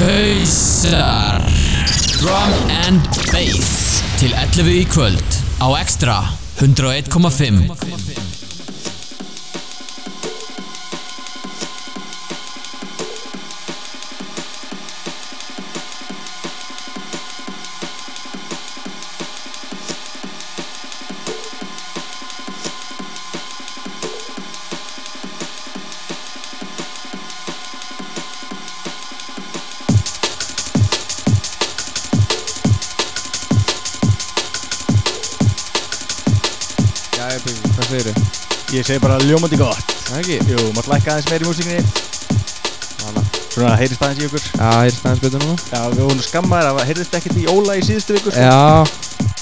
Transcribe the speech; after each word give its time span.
Hausar. 0.00 1.38
Drum 2.18 2.50
and 2.86 3.00
Bass. 3.30 4.02
Til 4.18 4.34
11 4.34 4.72
í 4.74 4.82
kvöld 4.90 5.36
Á 5.62 5.70
Extra 5.78 6.16
101,5 6.58 8.23
Ég 38.74 38.82
segi 38.82 38.98
bara 38.98 39.20
ljómandi 39.22 39.54
gott. 39.60 39.92
Það 40.08 40.16
ekki? 40.18 40.36
Jú, 40.50 40.62
mátt 40.74 40.88
lækka 40.90 41.12
aðeins 41.12 41.28
meir 41.30 41.44
í 41.44 41.46
músíkinni. 41.46 41.82
Hanna 43.04 43.22
Svona 43.52 43.74
heyrist 43.78 44.02
aðeins 44.02 44.18
í 44.18 44.26
okkur 44.26 44.46
Já, 44.48 44.70
heyrist 44.80 45.04
aðeins 45.06 45.20
betur 45.22 45.42
núna. 45.44 45.54
Já, 45.70 45.82
við 45.92 46.00
vorum 46.00 46.22
skammaðir 46.24 46.70
að 46.72 46.80
heyrist 46.88 47.14
ekkert 47.14 47.38
í 47.38 47.44
Óla 47.52 47.76
í 47.78 47.84
síðustu 47.86 48.16
viku 48.16 48.32
sko. 48.32 48.42
Já, 48.42 48.56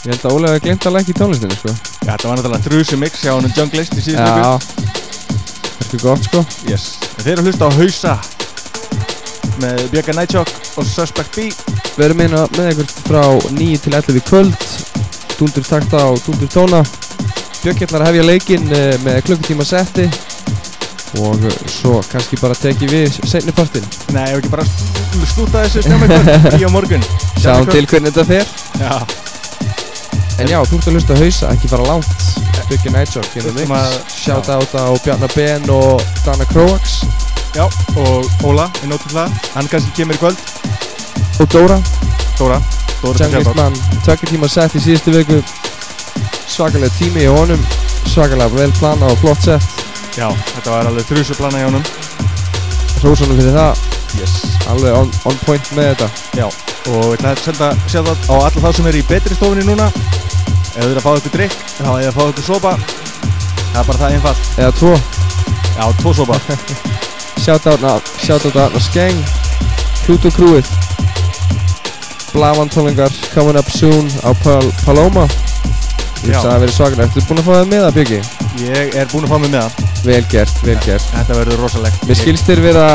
ég 0.02 0.10
held 0.12 0.26
að 0.28 0.36
Ólega 0.36 0.52
hefði 0.52 0.64
glemt 0.66 0.88
að 0.90 0.96
lækja 0.98 1.14
í 1.14 1.16
tónlistinu, 1.22 1.56
sko. 1.62 1.72
Já, 1.72 2.10
þetta 2.10 2.28
var 2.28 2.36
náttúrulega 2.42 2.66
þrjusu 2.66 2.98
mix 3.00 3.22
hjá 3.22 3.32
honum 3.32 3.54
Junglist 3.56 3.96
í 3.96 4.04
síðustu 4.04 4.20
Já, 4.20 4.34
viku 4.36 4.42
það 4.42 5.72
er 5.72 5.86
ekki 5.86 6.02
gott, 6.02 6.28
sko. 6.28 6.44
Yes. 6.68 6.84
Þeir 7.22 7.32
eru 7.32 7.40
að 7.40 7.48
hlusta 7.48 7.64
á 7.64 7.76
Hausa 7.78 8.14
Með 9.62 9.80
Björga 9.94 10.16
Nightjock 10.18 10.52
og 10.76 10.90
Suspect 10.90 11.38
B. 11.38 11.48
Við 11.96 12.04
erum 12.10 12.22
inn 12.26 12.36
með 12.58 12.70
ykkur 12.74 12.92
frá 13.08 13.24
9 13.48 13.80
til 13.86 13.96
11 13.96 14.20
í 14.20 14.24
kvöld. 14.28 14.68
Dúndur 15.38 15.64
takta 15.64 16.04
og 16.10 16.20
dúndur 16.26 16.52
tóna 16.52 16.82
Björkjarnar 17.62 18.06
hefja 18.08 18.22
leikinn 18.26 18.72
eh, 18.74 18.94
með 19.04 19.20
klukkutíma 19.28 19.64
setti. 19.66 20.08
Og 21.20 21.42
svo 21.68 21.98
kannski 22.08 22.38
bara 22.40 22.54
teki 22.56 22.88
við 22.88 23.18
seinni 23.28 23.52
partinn. 23.52 23.84
Nei, 24.16 24.22
ég 24.30 24.32
hef 24.32 24.38
ekki 24.40 24.52
bara 24.54 24.64
st- 24.64 25.26
stúta 25.34 25.60
þessu 25.66 25.82
snemma 25.84 26.08
í 26.56 26.64
á 26.66 26.70
morgun. 26.72 27.04
Sjáum 27.36 27.68
til 27.68 27.84
hvernig 27.90 28.14
þetta 28.16 28.24
fer. 28.30 28.54
Já. 28.80 28.94
En 30.40 30.48
já, 30.48 30.58
þú 30.64 30.78
ert 30.80 30.88
að 30.88 30.96
hlusta 30.96 31.14
á 31.14 31.18
hausa, 31.20 31.50
ekki 31.52 31.68
fara 31.68 31.84
Björkjar 32.70 32.94
Nightjock 32.96 33.36
in 33.36 33.42
the 33.44 33.50
Þurftum 33.52 33.74
að- 33.76 33.96
mix 33.98 34.16
Shout 34.24 34.48
out 34.54 34.72
á 34.72 34.84
Bjarnar 35.04 35.34
Ben 35.36 35.68
og 35.70 36.00
Dana 36.24 36.46
Kroax 36.48 37.02
Já, 37.52 37.66
og 38.00 38.30
Óla 38.48 38.64
er 38.80 38.88
nótið 38.88 39.12
Hann 39.52 39.68
kannski 39.68 39.92
kemur 40.00 40.16
í 40.16 40.22
kvöld. 40.22 40.40
Og 41.44 41.50
Dóra. 41.52 41.76
Dóra. 42.40 42.56
Dóra 43.02 43.18
til 43.20 43.28
Junglist 43.28 43.44
sjálf 43.44 43.58
mann, 43.60 43.76
tökkutíma 44.06 44.48
sett 44.48 44.78
í 44.78 44.80
síðustu 44.80 45.12
viku 45.18 45.42
Svakalega 46.52 46.92
tími 46.98 47.24
í 47.24 47.30
honum 47.32 47.62
Svakalega 48.08 48.52
vel 48.56 48.72
plana 48.76 49.08
og 49.08 49.18
flott 49.22 49.46
sett. 49.46 49.80
Já, 50.18 50.28
þetta 50.52 50.74
var 50.74 50.90
alveg 50.90 51.06
þrjusu 51.08 51.36
plana 51.38 51.62
hjá 51.62 51.68
honum. 51.70 51.84
Hrósanum 53.00 53.38
fyrir 53.40 53.56
það, 53.56 53.80
Yes. 54.18 54.34
Alveg 54.68 54.92
on, 54.92 55.10
on 55.24 55.38
point 55.46 55.70
með 55.76 55.94
þetta. 55.94 56.08
Já, 56.36 56.44
og 56.92 57.06
ég 57.06 57.14
ætla 57.16 57.30
að 57.32 57.44
senda 57.46 57.70
sjá 57.88 58.02
það 58.04 58.26
á 58.28 58.34
alla 58.36 58.64
þá 58.66 58.68
sem 58.76 58.88
eru 58.90 59.00
í 59.00 59.06
betri 59.08 59.38
stofunni 59.38 59.64
núna. 59.64 59.88
Ef 59.88 60.76
þið 60.76 60.90
eru 60.90 61.00
að 61.00 61.06
fá 61.06 61.12
ykkur 61.16 61.34
drikk, 61.38 61.56
þá 61.78 61.88
er 61.94 62.08
að 62.10 62.18
fá 62.18 62.22
ykkur 62.26 62.46
sopa. 62.48 62.74
Það 63.72 63.80
er 63.80 63.88
bara 63.88 64.00
það 64.02 64.16
einfalt. 64.18 64.50
Eða 64.58 64.74
tvo, 64.80 64.92
Já, 65.72 65.84
tvo 66.02 66.12
sopa. 66.12 66.40
Shoutout 67.42 67.82
á 67.88 68.64
Arnar 68.68 68.82
Skeng 68.84 69.22
Pluto 70.04 70.30
Crewið. 70.30 70.68
Blavan 72.32 72.68
tónlingar 72.68 73.12
coming 73.32 73.56
up 73.56 73.70
soon 73.72 74.08
á 74.24 74.30
Pal 74.44 74.68
Paloma 74.84 75.26
Það 76.22 76.60
verið 76.62 76.76
svakalega 76.76 77.08
Ertu 77.08 77.24
búinn 77.28 77.40
að 77.42 77.48
fá 77.48 77.54
það 77.56 77.72
með 77.72 77.86
það 77.86 77.96
Björki? 77.98 78.20
Ég 78.62 78.94
er 79.00 79.10
búinn 79.10 79.26
að 79.26 79.32
fá 79.32 79.38
mig 79.42 79.50
með 79.50 79.64
það 79.64 79.92
Vel 80.02 80.24
gert, 80.26 80.56
vel 80.66 80.78
gert. 80.82 81.04
Þetta 81.14 81.34
verður 81.36 81.60
rosalegt. 81.62 82.06
Mér 82.08 82.18
skilst 82.18 82.48
þér 82.48 82.62
vera 82.64 82.86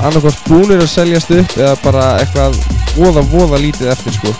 annarkort 0.00 0.38
búnir 0.48 0.80
að 0.80 0.88
seljast 0.88 1.32
upp 1.36 1.52
eða 1.58 1.74
bara 1.82 2.06
eitthvað 2.22 2.56
voða 2.96 3.24
voða 3.28 3.60
lítið 3.60 3.92
eftir 3.92 4.16
sko. 4.16 4.32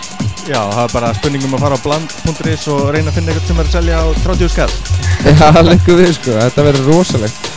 Já, 0.46 0.62
það 0.62 0.80
er 0.86 0.94
bara 0.94 1.12
spurningum 1.18 1.58
að 1.58 1.66
fara 1.66 1.76
á 1.76 1.84
bland.is 1.84 2.66
og 2.72 2.82
reyna 2.94 3.12
að 3.12 3.18
finna 3.18 3.34
eitthvað 3.34 3.50
sem 3.50 3.60
er 3.60 3.68
að 3.68 3.76
selja 3.76 4.00
á 4.00 4.06
30 4.24 4.52
skall. 4.54 4.72
Já, 5.42 5.46
lengur 5.68 6.00
við 6.00 6.12
sko, 6.16 6.40
þetta 6.40 6.66
verður 6.70 6.90
rosalegt. 6.94 7.52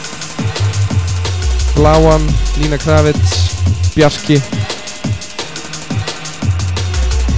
Bláan, 1.80 2.31
Lína 2.59 2.84
Kravitz, 2.84 3.36
Bjarki. 3.96 4.42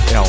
Já, 0.09 0.23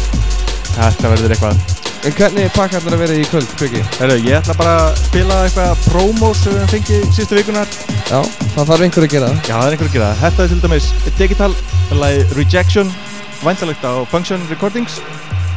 þetta 0.77 1.15
verður 1.17 1.39
eitthvað 1.39 1.72
En 2.03 2.15
hvernig 2.19 2.49
pakka 2.51 2.81
allar 2.81 2.97
að 2.97 3.03
vera 3.05 3.15
í 3.15 3.27
kvöld, 3.31 3.51
Björki? 3.61 3.81
Herru, 4.01 4.17
ég 4.27 4.35
ætla 4.41 4.57
bara 4.59 4.71
að 4.89 4.97
spila 5.05 5.37
eitthvað 5.47 5.85
promos 5.85 6.41
sem 6.43 6.57
við 6.57 6.73
fengið 6.73 7.05
síðustu 7.15 7.37
vikunar 7.39 7.77
Já, 8.09 8.19
það 8.57 8.73
þarf 8.73 8.85
einhver 8.87 9.07
að 9.07 9.13
gera 9.13 9.29
það. 9.29 9.37
Já, 9.39 9.53
það 9.53 9.67
er 9.67 9.77
einhver 9.77 9.89
að 9.89 9.95
gera 9.95 10.09
það. 10.09 10.23
Þetta 10.25 10.43
er 10.43 10.51
til 10.51 10.59
dæmis 10.65 10.89
Digital, 11.21 11.51
lagi 12.01 12.25
Rejection 12.41 12.91
Væntalegt 13.43 13.87
á 13.87 13.93
Function 14.11 14.43
Recordings. 14.51 14.99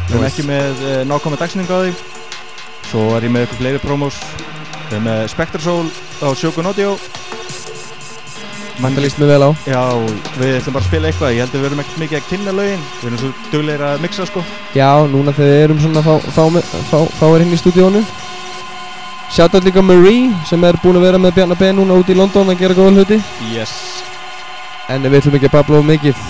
Við 0.05 0.13
erum 0.13 0.27
ekki 0.29 0.45
með 0.45 0.85
uh, 0.85 0.99
nákvæmlega 1.09 1.41
dagsningu 1.41 1.73
á 1.73 1.79
því. 1.81 1.95
Svo 2.91 3.07
er 3.17 3.25
ég 3.25 3.33
með 3.33 3.47
eitthvað 3.47 3.61
fleiri 3.63 3.81
promos 3.81 4.21
Við 4.85 4.93
erum 4.99 5.07
með 5.09 5.23
Spectre 5.33 5.65
Soul 5.65 5.89
á 6.21 6.29
Shogun 6.37 6.69
Audio 6.69 6.93
Það 8.75 8.99
líst 9.05 9.19
mér 9.21 9.29
vel 9.31 9.47
á. 9.47 9.49
Já, 9.69 9.83
við 10.35 10.57
ætlum 10.57 10.75
bara 10.75 10.83
að 10.83 10.89
spila 10.89 11.09
eitthvað. 11.09 11.33
Ég 11.35 11.45
held 11.45 11.53
að 11.55 11.61
við 11.61 11.67
erum 11.69 11.81
ekkert 11.83 12.01
mikið 12.01 12.19
að 12.19 12.27
kynna 12.29 12.53
lögin. 12.57 12.83
Við 12.99 13.07
erum 13.09 13.21
svo 13.21 13.29
duglegir 13.53 13.85
að 13.87 14.03
mixa 14.03 14.27
sko. 14.27 14.43
Já, 14.75 14.89
núna 15.13 15.35
þegar 15.37 15.51
við 15.53 15.63
erum 15.65 15.81
svona 15.85 16.03
fá, 16.05 16.13
fá, 16.35 16.43
fá, 16.91 16.97
fáir 17.21 17.45
inn 17.45 17.55
í 17.55 17.61
stúdíónu. 17.61 18.03
Shoutout 19.35 19.65
líka 19.65 19.81
Marie 19.81 20.29
sem 20.49 20.67
er 20.67 20.77
búin 20.83 20.99
að 20.99 21.07
vera 21.07 21.21
með 21.21 21.39
Bjarnar 21.39 21.59
Ben 21.59 21.79
núna 21.79 21.97
út 21.97 22.11
í 22.11 22.19
London 22.19 22.51
að 22.51 22.61
gera 22.61 22.77
góða 22.77 22.99
hluti. 22.99 23.19
Yes. 23.49 23.73
En 24.91 25.07
við 25.07 25.21
ætlum 25.23 25.39
ekki 25.39 25.49
að 25.49 25.57
babla 25.57 25.81
of 25.81 25.89
mikið. 25.89 26.23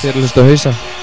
Þeir 0.00 0.12
eru 0.14 0.24
hlusta 0.24 0.44
að 0.44 0.52
hausa 0.52 0.99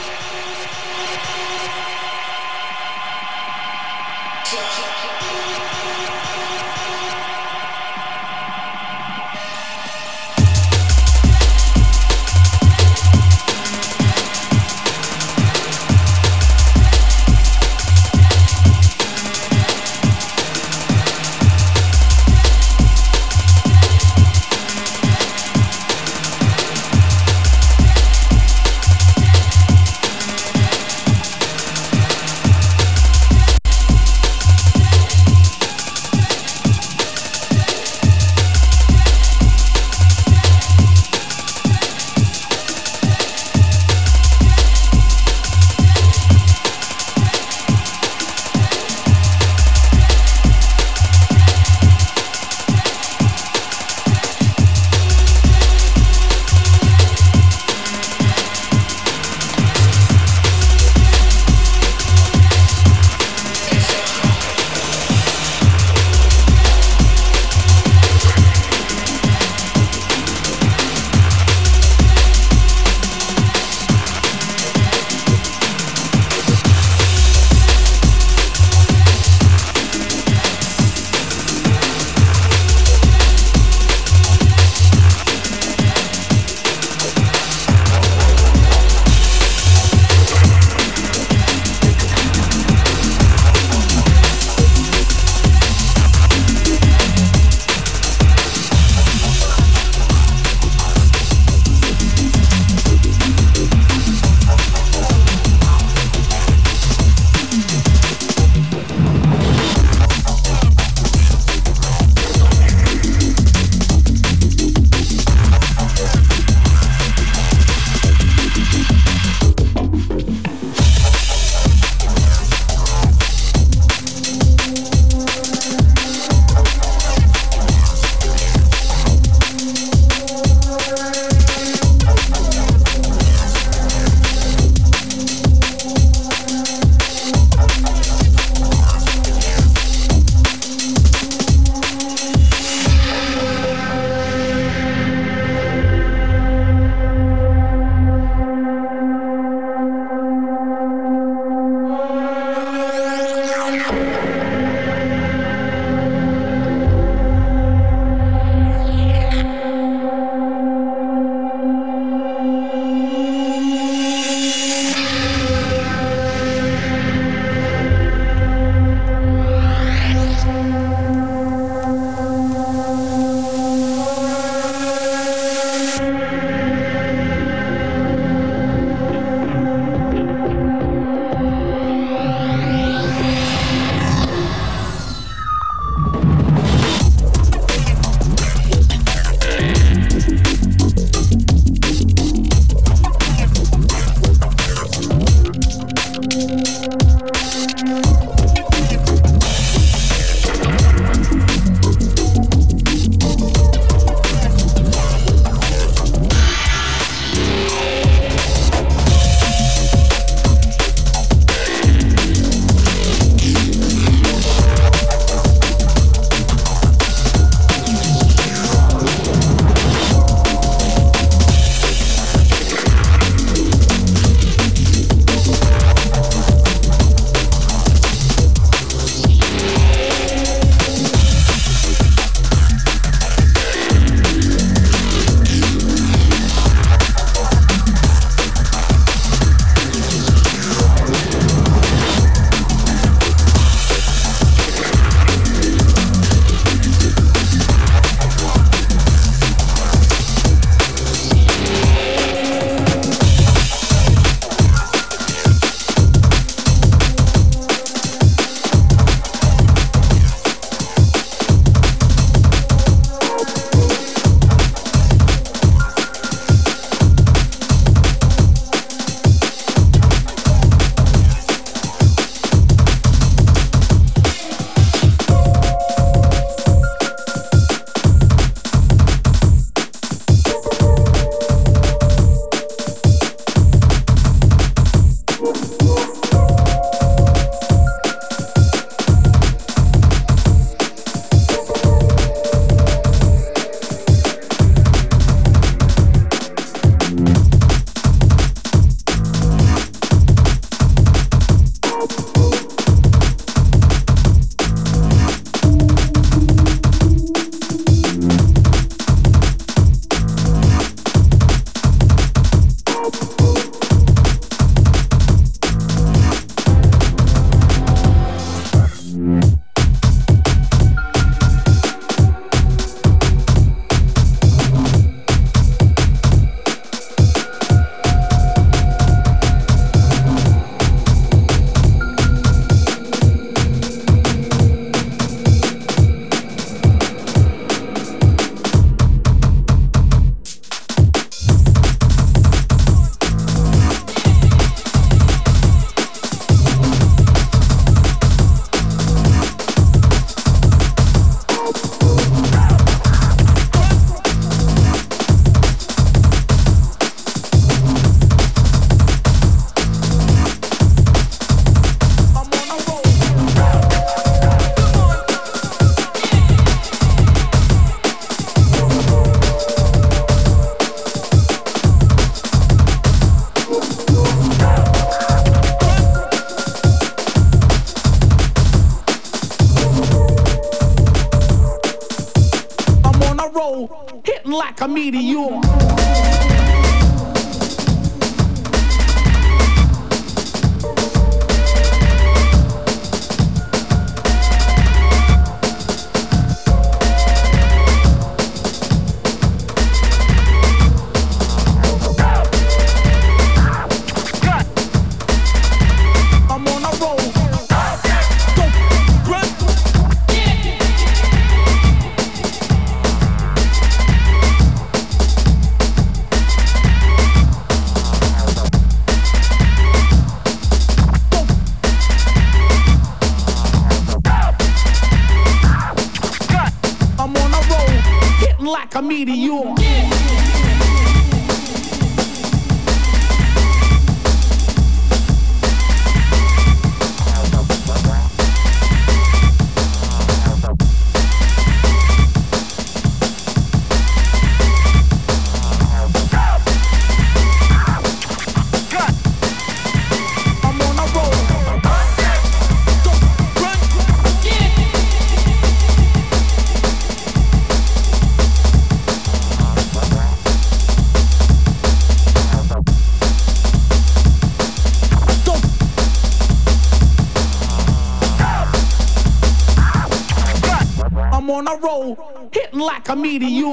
comedian 473.07 473.66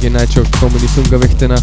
Björki 0.00 0.16
Nightshot 0.16 0.54
komin 0.56 0.80
í 0.80 0.88
þungaviktina. 0.94 1.56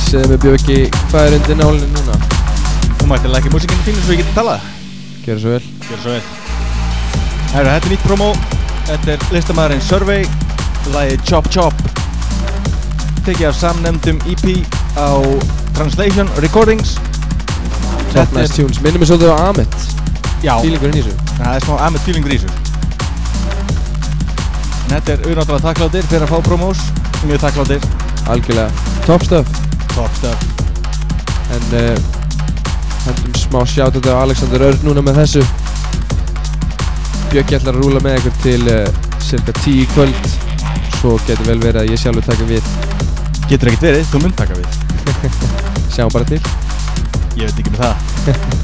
Segðu 0.00 0.32
mig 0.32 0.42
Björki, 0.42 0.80
hvað 1.12 1.28
er 1.28 1.36
undir 1.38 1.60
nálinn 1.60 1.94
núna? 1.94 2.18
Þú 2.98 3.06
mætti 3.06 3.30
að 3.30 3.36
lækja 3.36 3.54
músikinu 3.54 3.86
þínu 3.86 4.02
svo 4.02 4.16
ég 4.16 4.24
geti 4.24 4.34
talað. 4.34 4.66
Gjör 5.22 5.40
svo 5.44 5.54
vel. 5.54 5.70
Gjör 5.86 6.02
svo 6.02 6.16
vel. 6.16 6.26
Herru, 7.54 7.70
þetta 7.70 7.78
er 7.78 7.90
nýtt 7.94 8.10
promo. 8.10 8.34
Þetta 8.90 9.14
er 9.14 9.30
listamæðurinn 9.38 9.88
Survey. 9.92 10.28
Læði 10.90 11.22
Chop 11.22 11.50
Chop. 11.54 11.88
Tekið 13.22 13.52
af 13.52 13.58
samnefndum 13.62 14.22
EP 14.26 14.46
á 14.98 15.22
Translation 15.78 16.34
Recordings. 16.42 16.98
Top 18.10 18.34
Nice 18.34 18.58
Tunes, 18.58 18.82
minnum 18.82 19.06
við 19.06 19.14
svolítið 19.14 19.38
á 19.38 19.54
Amit 19.54 19.93
Fílingurinn 20.44 20.98
í 20.98 21.02
þessu. 21.04 21.36
Það 21.38 21.54
er 21.54 21.64
smá 21.64 21.74
Amit 21.86 22.02
feelingur 22.04 22.34
í 22.34 22.40
þessu. 22.42 22.62
Þetta 24.90 25.14
er 25.14 25.22
auðvitað 25.24 25.62
takkláttir 25.64 26.08
fyrir 26.10 26.26
að 26.26 26.34
fá 26.34 26.48
promós. 26.48 26.82
Mjög 27.24 27.40
takkláttir 27.46 27.86
Algjörlega. 28.28 28.70
Top 29.06 29.24
stuff. 29.24 29.48
Top 29.94 30.12
stuff. 30.18 30.44
En 31.54 31.64
uh, 31.80 31.96
hendum 33.06 33.38
smá 33.40 33.64
sjátt 33.68 33.98
á 34.08 34.14
Alexander 34.20 34.66
Örn 34.68 34.84
núna 34.84 35.04
með 35.04 35.22
þessu. 35.22 35.44
Björki 37.32 37.58
ætlar 37.58 37.76
að 37.76 37.80
rúla 37.82 38.04
með 38.04 38.20
ykkur 38.20 38.36
til 38.44 38.60
uh, 38.72 38.84
cirka 39.24 39.56
10 39.62 39.80
í 39.80 39.86
kvöld. 39.94 40.28
Svo 40.98 41.16
getur 41.24 41.48
vel 41.48 41.60
verið 41.62 41.82
að 41.84 41.94
ég 41.94 42.04
sjálfur 42.04 42.28
taka 42.28 42.48
við. 42.48 42.68
Getur 43.48 43.72
ekkert 43.72 43.88
verið, 43.88 44.06
þú 44.12 44.22
mun 44.24 44.36
taka 44.36 44.60
við. 44.60 44.68
Sjáum 45.96 46.12
bara 46.14 46.28
til. 46.28 46.40
Ég 47.34 47.50
veit 47.50 47.58
ekki 47.58 47.74
með 47.74 47.82
það 47.84 48.62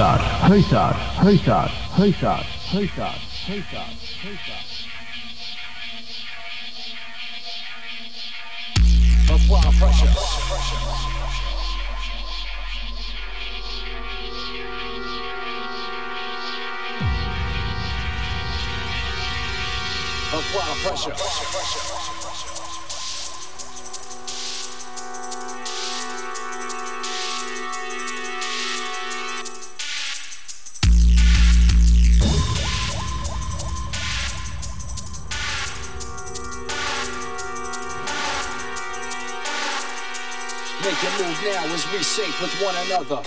Hausar, 0.00 0.20
hausar, 0.48 0.96
hausar, 1.16 1.70
hausar, 1.98 2.44
hausar, 2.72 2.72
hausar, 2.72 3.14
hausar, 3.44 3.92
hausar 4.22 4.64
Apply 9.28 9.60
pressure. 9.78 10.10
Apply 20.32 20.74
pressure. 20.82 22.19
Make 41.02 41.18
move 41.18 41.40
now 41.44 41.64
as 41.64 41.90
we 41.92 42.02
sync 42.02 42.38
with 42.42 42.52
one 42.60 42.74
another. 42.84 43.22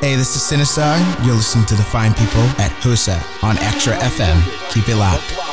Hey, 0.00 0.14
this 0.14 0.36
is 0.36 0.42
Sinisar. 0.42 1.26
You're 1.26 1.34
listening 1.34 1.66
to 1.66 1.74
the 1.74 1.82
fine 1.82 2.14
people 2.14 2.42
at 2.60 2.70
Husa 2.80 3.18
on 3.42 3.58
Extra 3.58 3.94
FM. 3.94 4.72
Keep 4.72 4.88
it 4.88 4.94
locked. 4.94 5.45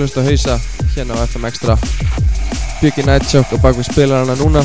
Að 0.00 0.06
hlusta 0.06 0.22
á 0.24 0.28
hausa 0.28 0.54
hérna 0.94 1.16
á 1.18 1.24
FM 1.28 1.44
Extra. 1.44 1.74
Byggi 2.80 3.02
Nightshock 3.04 3.52
og 3.52 3.60
bak 3.60 3.76
við 3.76 3.88
spilarana 3.90 4.36
núna. 4.38 4.62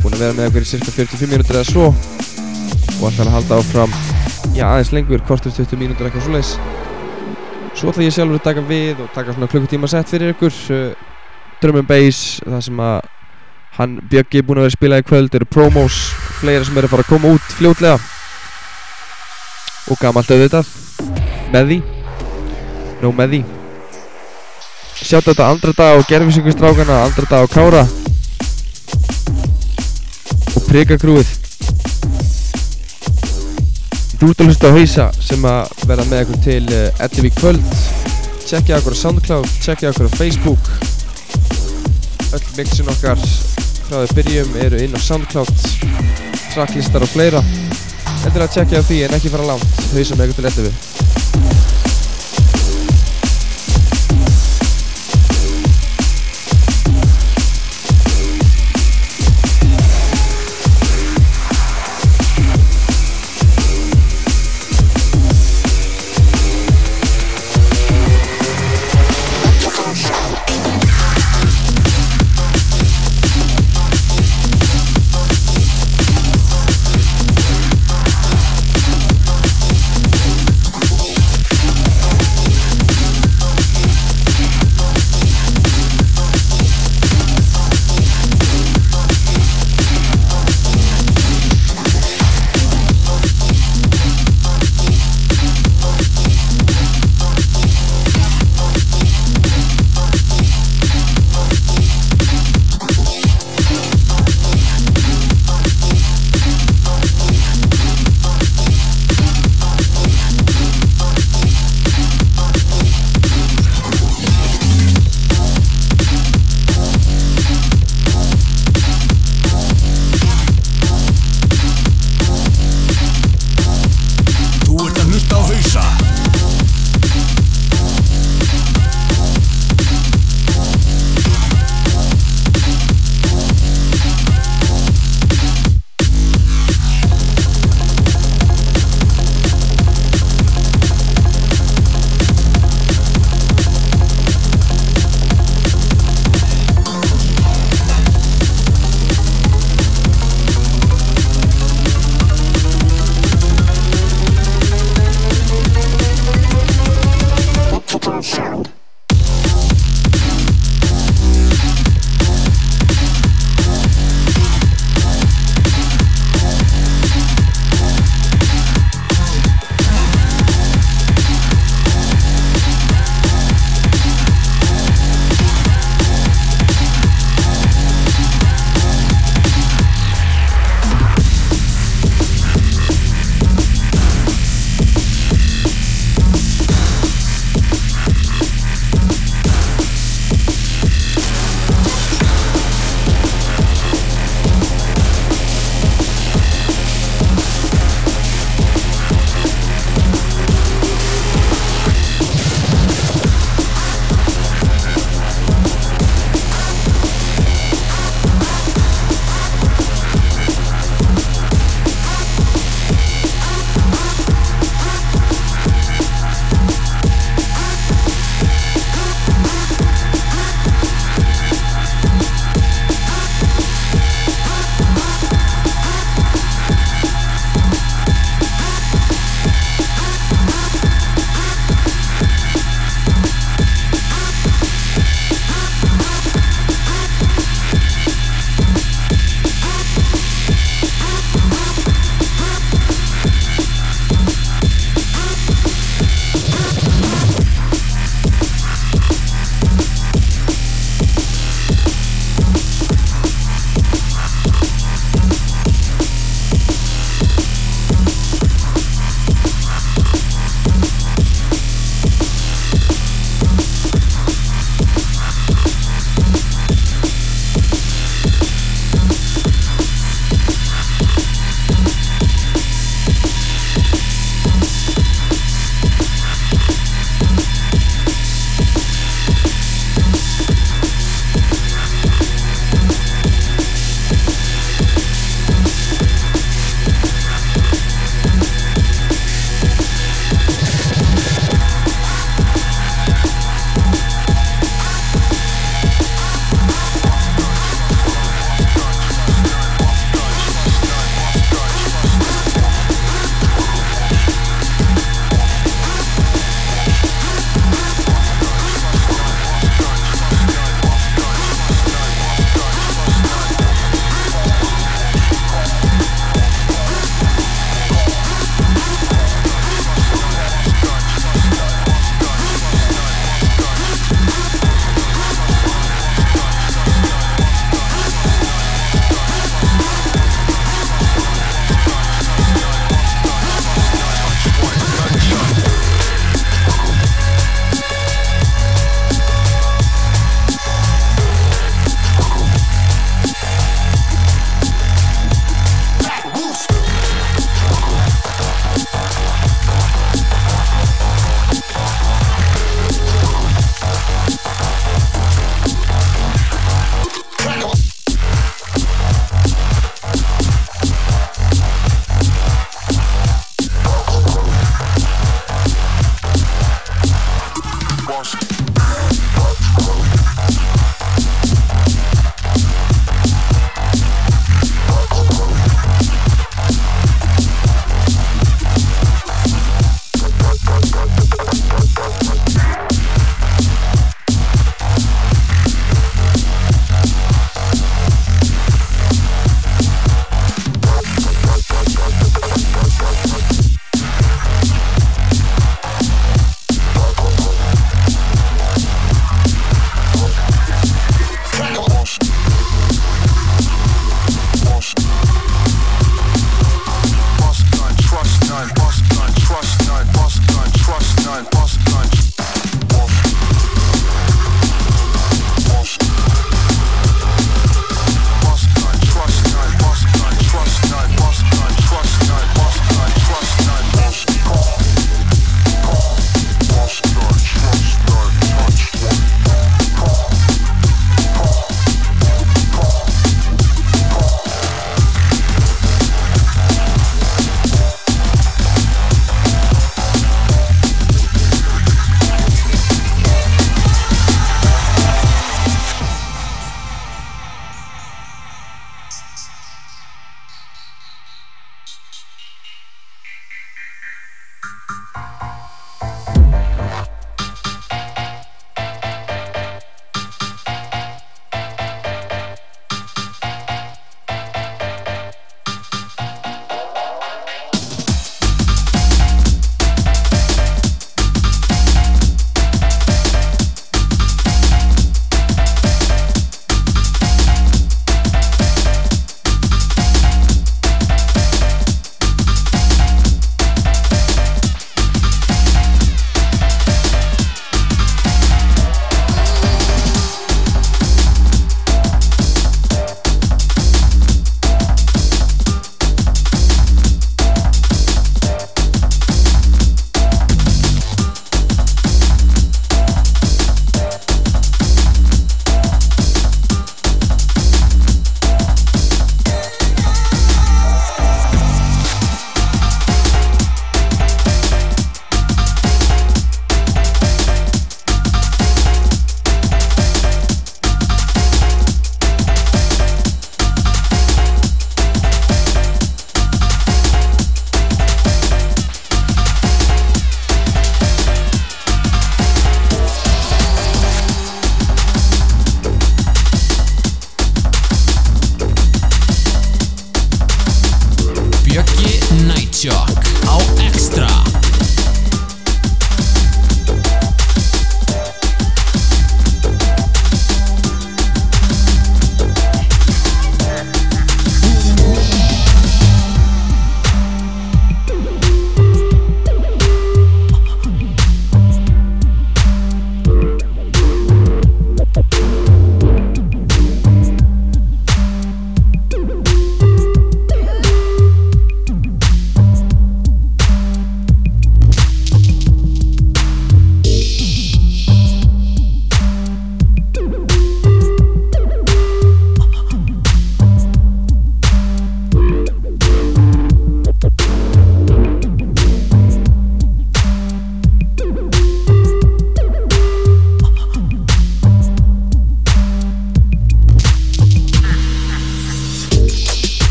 Búin 0.00 0.14
að 0.16 0.22
vera 0.22 0.36
með 0.36 0.48
okkur 0.48 0.64
í 0.64 0.68
cirka 0.70 0.92
45 0.94 1.32
mínútur 1.32 1.58
eða 1.58 1.68
svo. 1.68 1.88
Og 2.96 3.10
ætla 3.10 3.26
að 3.26 3.34
halda 3.34 3.58
áfram 3.60 3.92
já, 4.56 4.64
aðeins 4.70 4.92
lengur, 4.96 5.24
kortur 5.28 5.52
20 5.52 5.80
mínútur 5.80 6.08
eitthvað 6.08 6.24
svoleiðis. 6.24 6.54
Svo 7.76 7.92
ætla 7.92 8.06
ég 8.06 8.14
sjálfur 8.16 8.38
að 8.40 8.46
taka 8.46 8.64
við 8.70 9.02
og 9.04 9.10
taka 9.16 9.34
svona 9.34 9.50
klukkutíma 9.52 9.90
sett 9.92 10.08
fyrir 10.08 10.32
ykkur 10.32 10.54
uh, 10.72 11.10
Drum 11.60 11.80
and 11.82 11.90
Bass, 11.90 12.38
það 12.46 12.64
sem 12.70 12.80
að 12.86 13.10
hann 13.76 13.98
Bjöggi 14.08 14.40
er 14.40 14.46
búin 14.48 14.62
að 14.62 14.68
vera 14.68 14.72
að 14.72 14.78
spila 14.78 15.02
í 15.02 15.06
kvöld. 15.10 15.36
Eru 15.36 15.50
promos, 15.50 15.98
fleira 16.40 16.64
sem 16.64 16.78
eru 16.78 16.88
að 16.88 16.96
fara 16.96 17.04
að 17.04 17.12
koma 17.12 17.34
út 17.36 17.52
fljótlega. 17.58 18.00
Og 19.92 20.00
gamalt 20.00 20.32
auðvitað 20.32 20.72
með 21.52 21.70
því. 21.74 21.78
Nó 23.04 23.12
með 23.12 23.36
því 23.36 23.44
Sjátt 25.06 25.28
þetta 25.28 25.44
Andrada 25.52 25.84
og 25.94 26.08
Gerfisingustrákana 26.10 26.94
Andrada 27.04 27.44
og 27.44 27.52
Kára. 27.52 27.84
Og 30.56 30.64
að 34.42 34.48
hlusta 34.48 34.72
á 34.72 34.74
hausa 34.74 35.06
sem 35.22 35.46
að 35.46 35.86
vera 35.86 36.08
með 36.10 36.24
ykkur 36.24 36.42
til 36.48 36.64
uh, 36.72 37.04
11 37.06 37.28
í 37.28 37.32
kvöld 37.36 37.78
Tjekkja 38.46 38.80
okkur 38.80 38.98
á 38.98 39.02
Soundcloud, 39.04 39.48
tjekkja 39.62 39.92
okkur 39.92 40.10
á 40.10 40.16
Facebook. 40.18 40.68
Öll 42.34 42.44
mixin 42.58 42.90
okkar 42.90 43.22
frá 43.86 44.02
því 44.02 44.18
byrjum 44.18 44.58
eru 44.66 44.82
inn 44.88 44.98
á 44.98 45.00
Soundcloud 45.06 45.54
Tracklistar 46.50 47.06
og 47.06 47.14
fleira. 47.14 47.46
Þetta 48.24 48.34
er 48.34 48.46
að 48.48 48.54
tjekkja 48.58 48.82
á 48.82 48.88
því 48.90 49.02
en 49.06 49.18
ekki 49.20 49.34
fara 49.34 49.50
langt. 49.54 49.82
Hausa 49.94 50.18
með 50.18 50.34
ykkur 50.34 50.50
til 50.50 50.70
11 50.70 51.75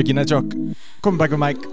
Björki 0.00 0.14
Nedjok 0.16 0.52
komin 1.04 1.18
bak 1.20 1.32
við 1.34 1.40
mæk 1.42 1.64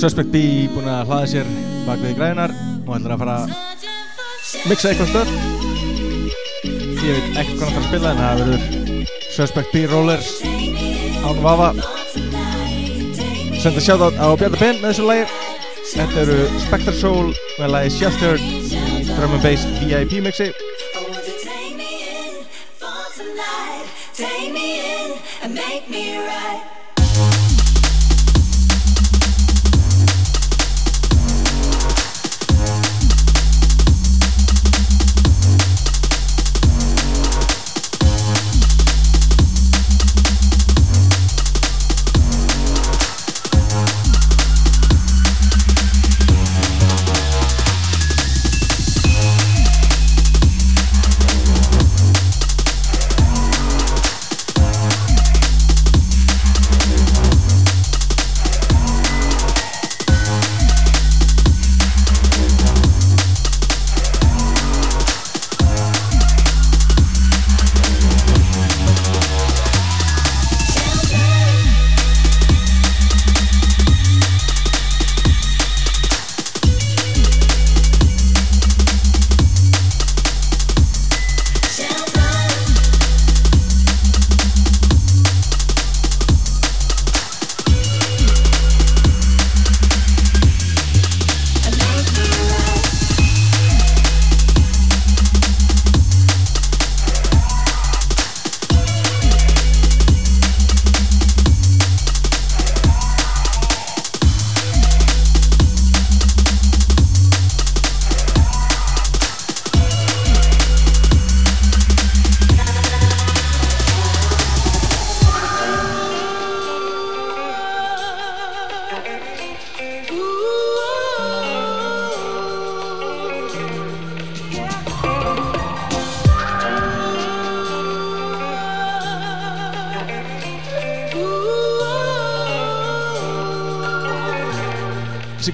Suspect 0.00 0.30
B 0.32 0.40
búinn 0.72 0.86
að 0.88 1.10
hlaða 1.10 1.26
sér 1.28 1.48
bak 1.84 2.00
við 2.00 2.14
græðunar 2.16 2.54
og 2.86 2.94
ætlar 2.96 3.12
að 3.12 3.20
fara 3.20 3.34
að 3.42 3.50
mixa 4.70 4.88
eitthvað 4.88 5.10
stöð. 5.10 5.28
Ég 7.04 7.18
veit 7.18 7.36
ekkert 7.42 7.58
hvað 7.58 7.66
hann 7.66 7.74
ætlar 7.74 7.82
að 7.82 7.90
spila 7.90 8.12
en 8.14 8.22
það 8.22 8.40
verður 8.40 9.12
Suspect 9.34 9.74
B 9.74 9.82
Rollers 9.92 10.30
án 11.20 11.42
vafa. 11.44 11.68
Senda 13.60 13.84
shoutout 13.84 14.16
á 14.16 14.28
Bjarni 14.32 14.62
Ben 14.62 14.80
með 14.80 14.88
þessu 14.88 15.10
lagi. 15.10 15.28
Þetta 15.92 16.24
eru 16.24 16.38
Spectre 16.64 16.96
Soul 16.96 17.36
með 17.58 17.74
lagi 17.76 17.92
Sheltered 17.98 18.48
Drum 19.12 19.36
and 19.36 19.44
Bass 19.44 19.68
VIP 19.84 20.16
mixi 20.24 20.48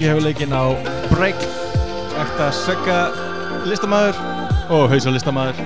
Siggi 0.05 0.13
hefur 0.13 0.25
leikinn 0.27 0.53
á 0.53 0.65
Break 1.09 1.39
Ekta 2.21 2.51
Segga 2.53 2.97
listamæður 3.65 4.19
og 4.77 4.91
hausa 4.93 5.15
listamæður 5.15 5.63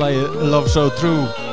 Lagið 0.00 0.38
Love 0.48 0.72
So 0.72 0.86
True 0.96 1.43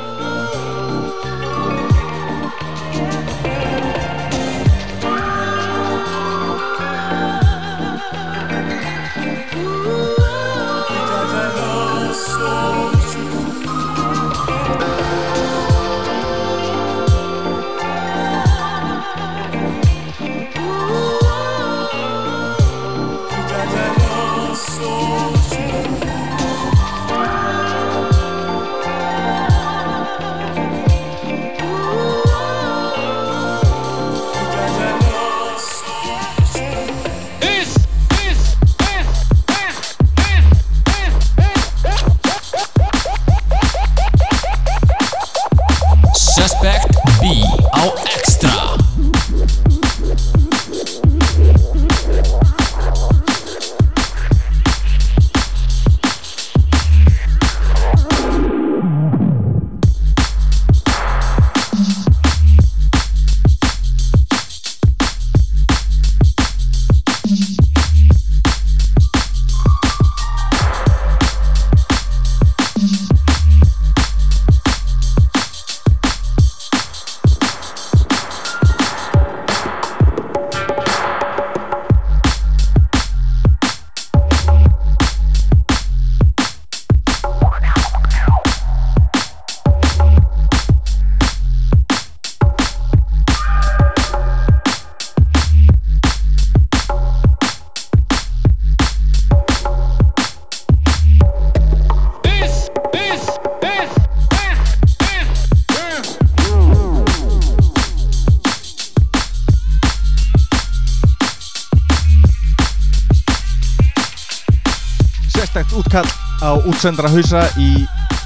útsendra 116.82 117.12
hausa 117.14 117.44
í 117.62 117.84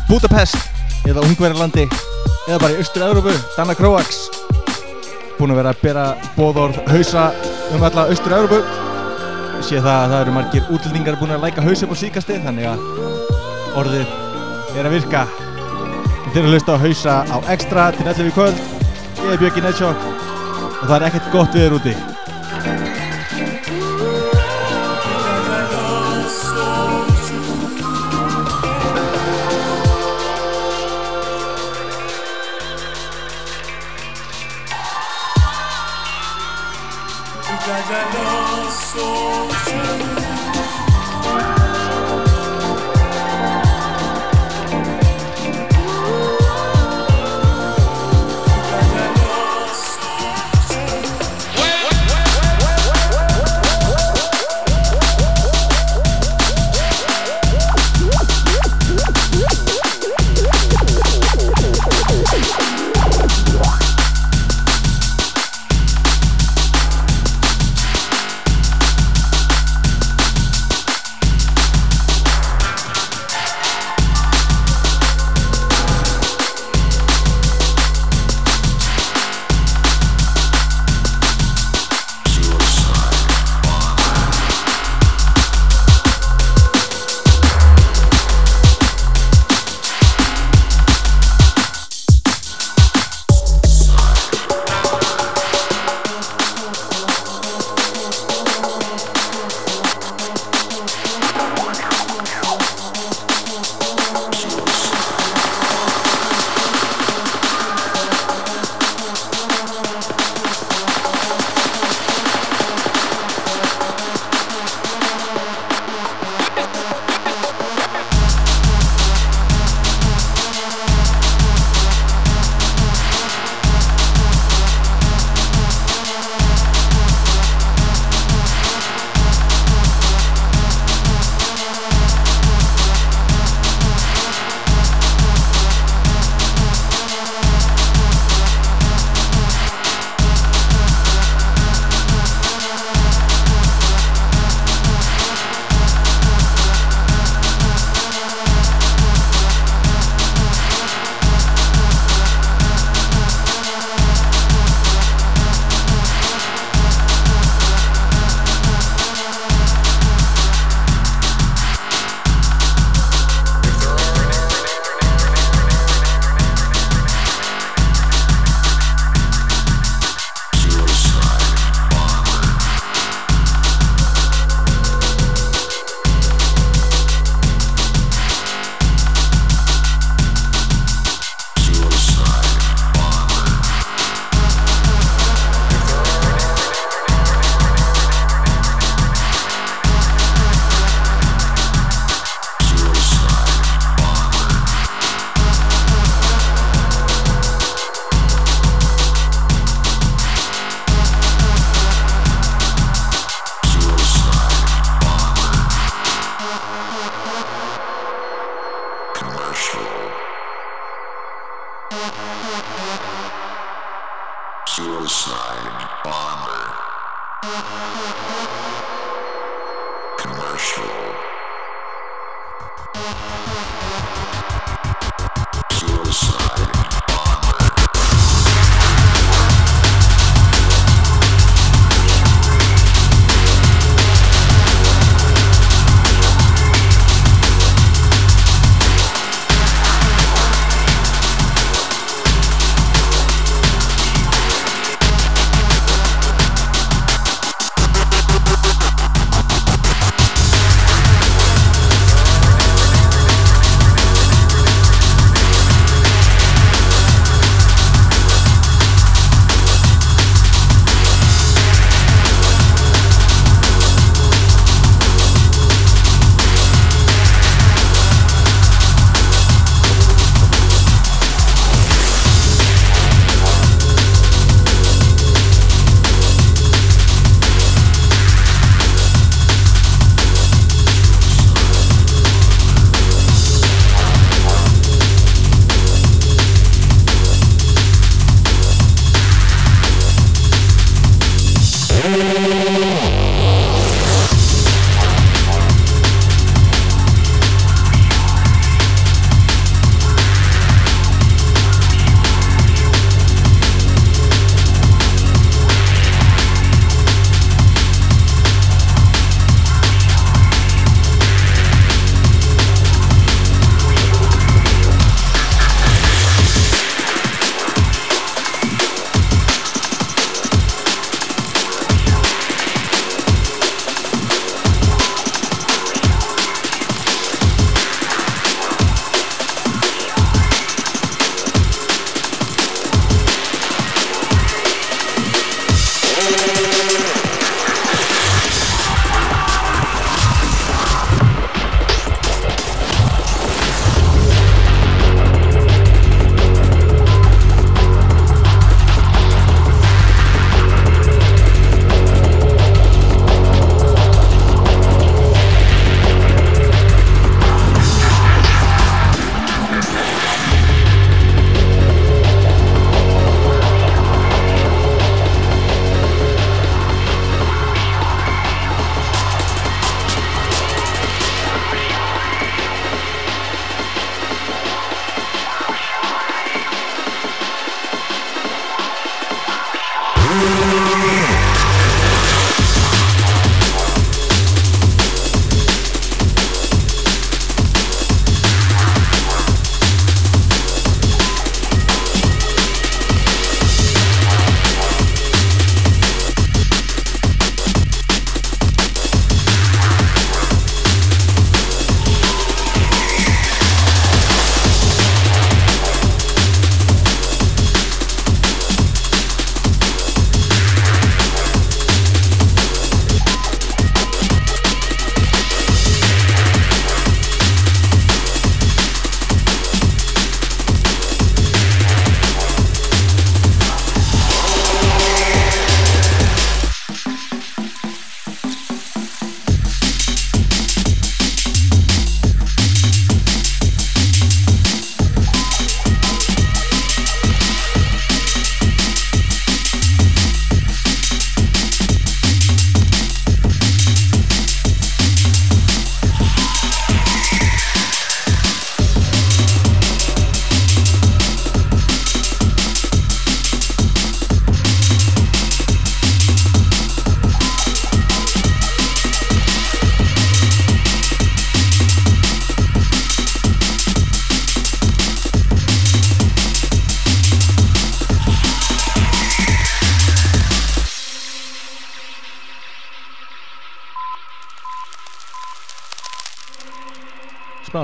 Budapest 0.09 0.57
eða 1.05 1.21
Ungverjalandi 1.27 1.83
eða 2.47 2.61
bara 2.63 2.71
í 2.73 2.79
Austur-Európu, 2.81 3.35
Danna 3.53 3.75
Kroax 3.77 4.31
búin 5.37 5.53
að 5.53 5.61
vera 5.61 5.75
að 5.75 5.83
bera 5.83 6.05
bóðorð 6.39 6.79
hausa 6.89 7.27
um 7.77 7.85
alla 7.85 8.07
Austur-Európu 8.15 8.63
sé 9.61 9.77
það 9.77 9.93
að 9.93 10.09
það 10.15 10.17
eru 10.23 10.37
margir 10.39 10.73
útlendingar 10.73 11.21
búin 11.21 11.37
að 11.37 11.45
læka 11.45 11.69
hausa 11.69 11.85
upp 11.85 11.93
á 11.93 12.03
síkasti 12.07 12.41
þannig 12.49 12.73
að 12.73 12.89
orðið 13.77 14.19
er 14.73 14.89
að 14.89 14.93
virka. 15.03 15.29
Þeir 16.33 16.41
eru 16.41 16.47
að 16.49 16.53
hlusta 16.57 16.81
á 16.81 16.85
hausa 16.89 17.23
á 17.29 17.37
extra 17.53 17.91
til 17.93 18.09
11 18.09 18.33
í 18.33 18.37
kvöld. 18.41 18.69
Ég 19.21 19.33
er 19.37 19.43
Björki 19.45 19.69
Netsjók 19.69 20.13
og 20.65 20.85
það 20.87 21.01
er 21.03 21.11
ekkert 21.11 21.35
gott 21.37 21.61
viður 21.61 21.83
úti 21.83 21.99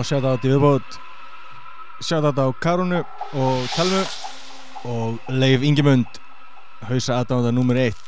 sjátátt 0.07 0.47
í 0.47 0.53
viðbót. 0.53 0.99
Sjátátt 2.03 2.41
á 2.43 2.47
Karunu 2.61 3.03
og 3.33 3.69
Kalmu 3.77 4.03
og 4.85 5.33
Leif 5.33 5.62
Ingemund. 5.62 6.20
Hausa 6.89 7.20
aðdánda 7.23 7.55
nummer 7.55 7.79
1 7.79 8.02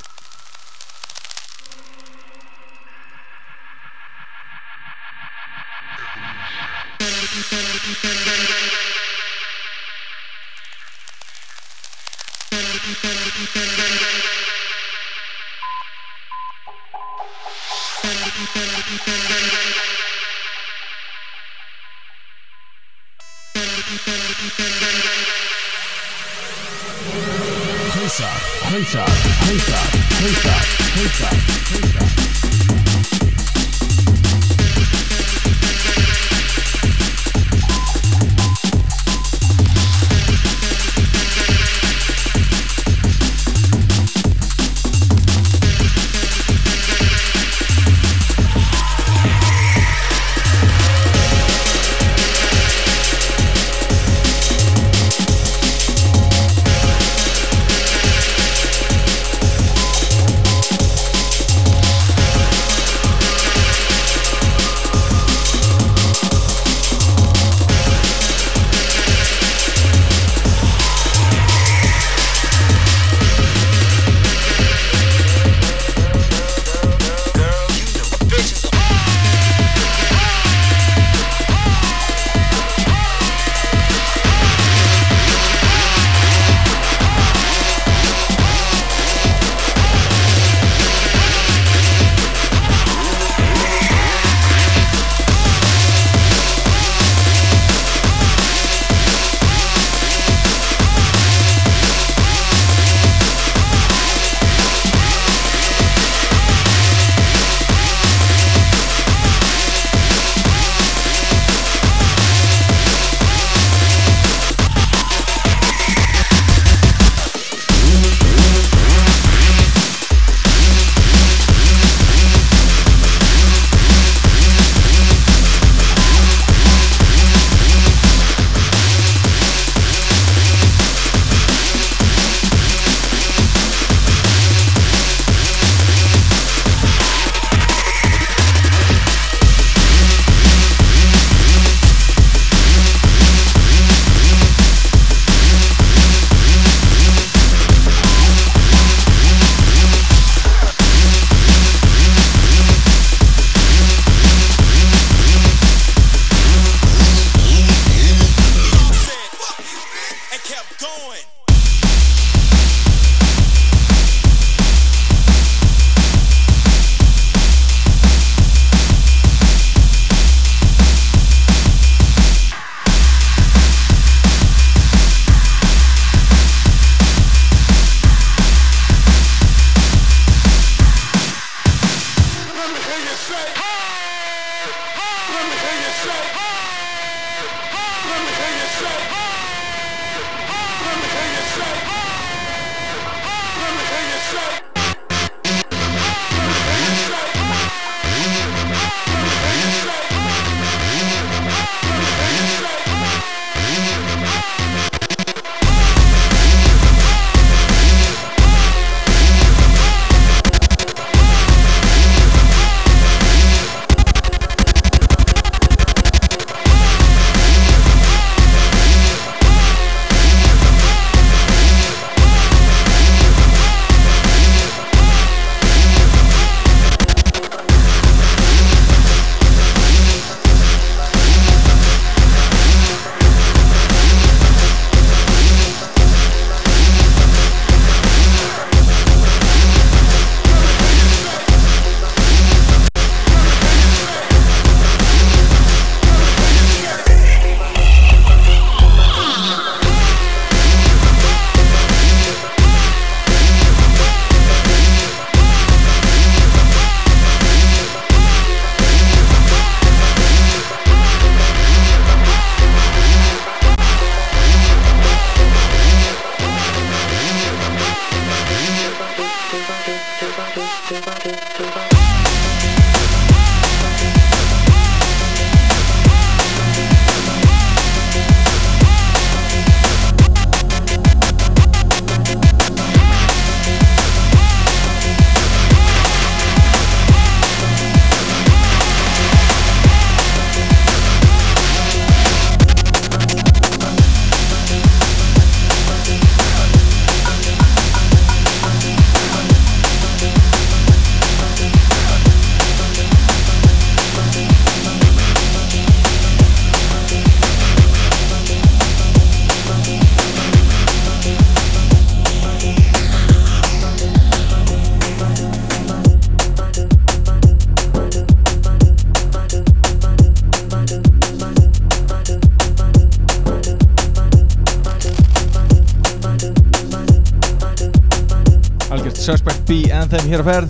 en 330.15 330.25
hier 330.25 330.41
of 330.41 330.61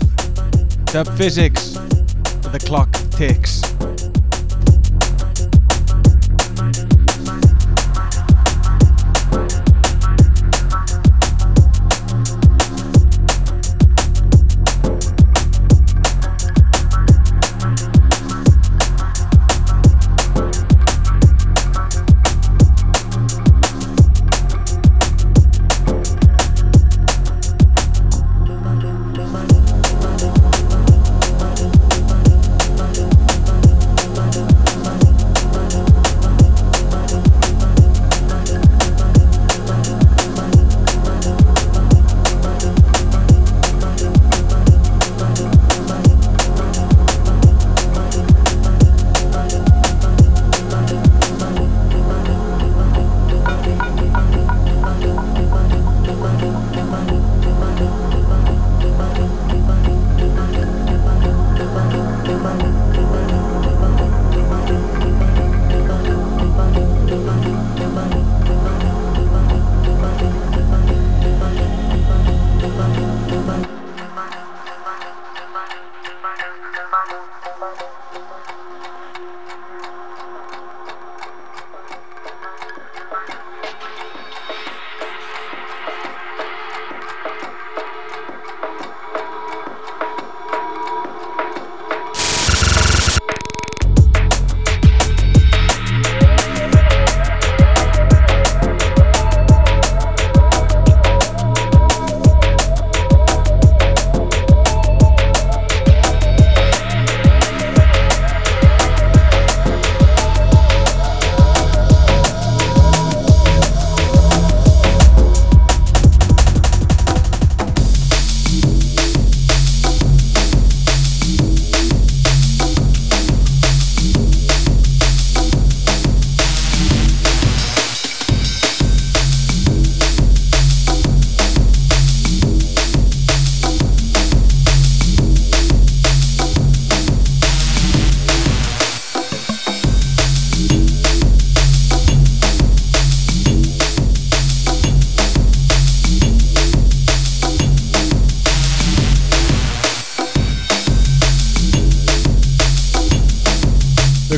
ik 0.85 0.91
heb 0.91 1.09
Physic. 1.15 1.54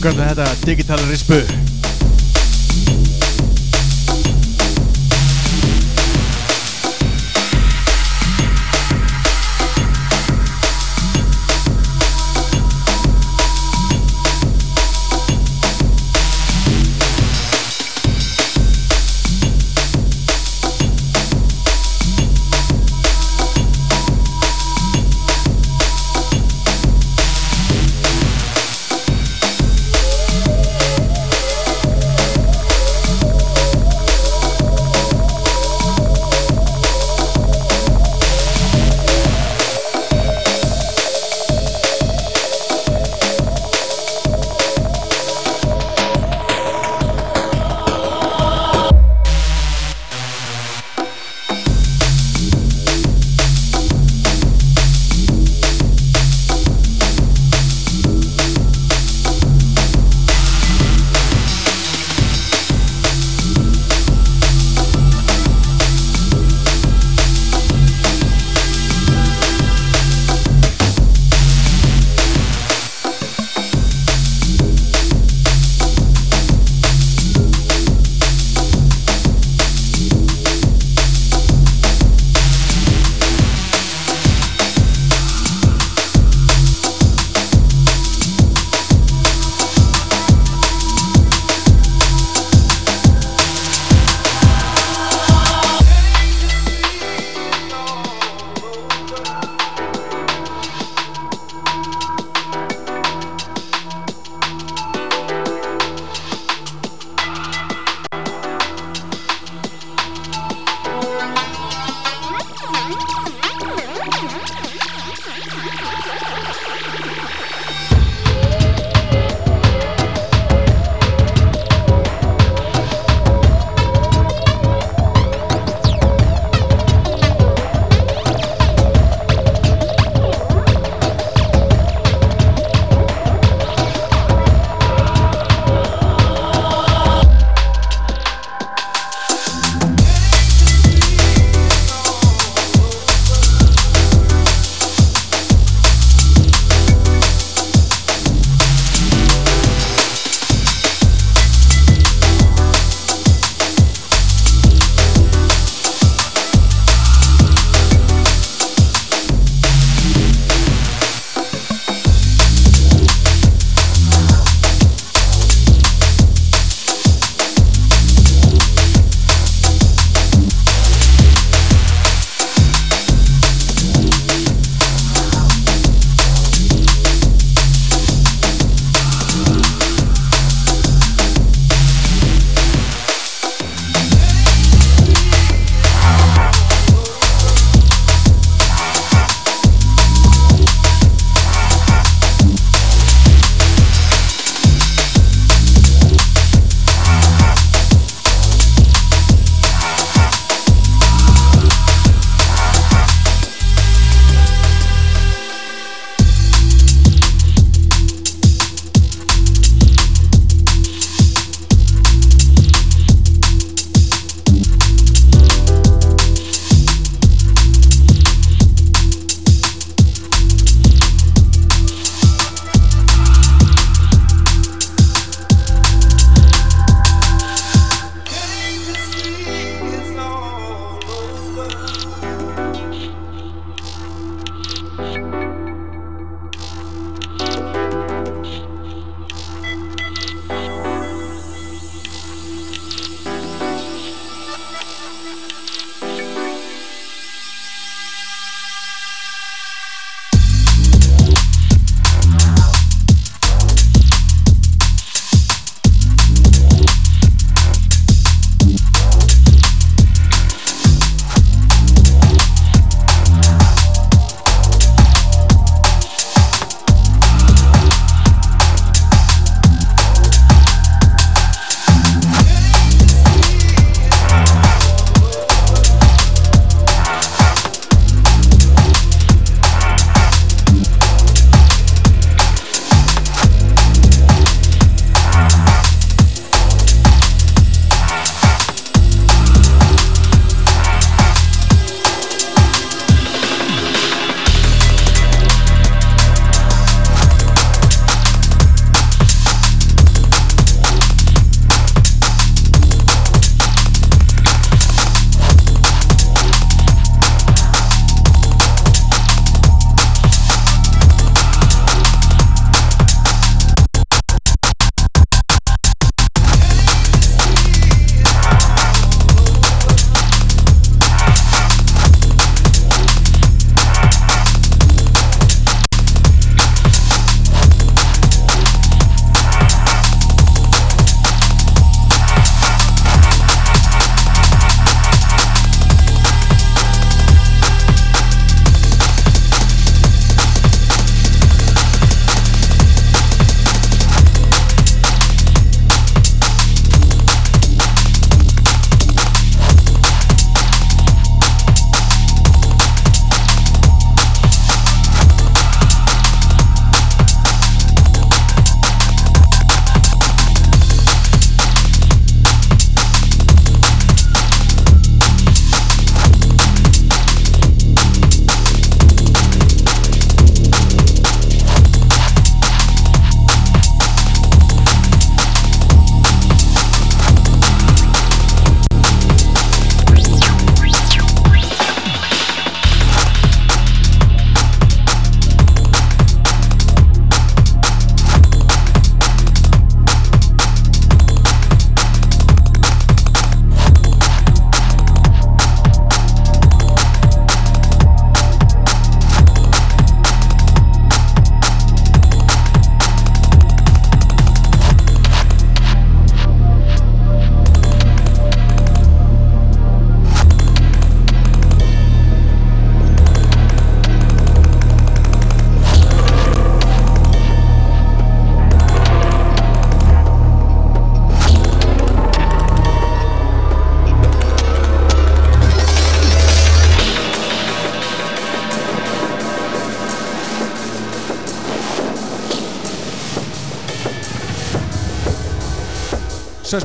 Kallum 0.07 0.23
þetta 0.23 0.45
Digital 0.63 1.01
Rispu 1.09 1.66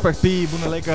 Suspect 0.03 0.25
B 0.27 0.49
búinn 0.51 0.67
að 0.67 0.73
leika 0.75 0.95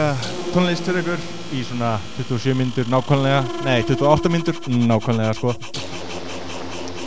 tónlist 0.52 0.84
fyrir 0.84 0.98
ykkur 1.00 1.22
í 1.56 1.62
svona 1.64 1.94
27 2.18 2.58
myndur 2.60 2.90
nákvæmlega, 2.92 3.38
nei 3.64 3.78
28 3.86 4.32
myndur 4.34 4.60
nákvæmlega 4.68 5.38
sko. 5.38 5.54